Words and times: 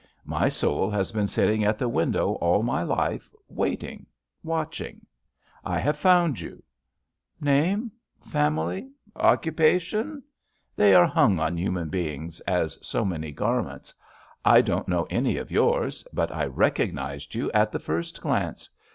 My 0.25 0.49
soul 0.49 0.89
has 0.89 1.11
been 1.11 1.27
sitting 1.27 1.63
at 1.63 1.77
the 1.77 1.87
window 1.87 2.31
all 2.41 2.63
my 2.63 2.81
life, 2.81 3.29
waiting, 3.49 4.07
watching. 4.43 5.05
I 5.63 5.77
have 5.77 5.95
found 5.95 6.39
you. 6.39 6.53
/ 6.99 7.39
just 7.39 7.41
SWEETHEARTS 7.41 7.41
Name? 7.45 7.91
family? 8.19 8.89
occupation?— 9.15 10.23
they 10.75 10.95
are 10.95 11.05
hung 11.05 11.37
on 11.37 11.55
human 11.55 11.89
beings 11.89 12.39
as 12.47 12.79
so 12.83 13.05
many 13.05 13.31
garments. 13.31 13.93
I 14.43 14.61
don't 14.61 14.87
know 14.87 15.05
any 15.11 15.37
of 15.37 15.51
yours, 15.51 16.03
but 16.11 16.31
I 16.31 16.45
recognized 16.45 17.35
you 17.35 17.51
at 17.51 17.71
the 17.71 17.77
first 17.77 18.21
glance. 18.21 18.71